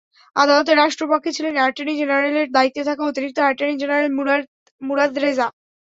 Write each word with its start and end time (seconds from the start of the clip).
আদালতে 0.35 0.71
রাষ্ট্রপক্ষে 0.75 1.35
ছিলেন 1.37 1.53
অ্যাটর্নি 1.57 1.93
জেনারেলের 1.99 2.47
দায়িত্বে 2.55 2.83
থাকা 2.89 3.03
অতিরিক্ত 3.05 3.37
অ্যাটর্নি 3.41 3.75
জেনারেল 3.81 4.09
মুরাদ 4.81 5.13
রেজা। 5.17 5.47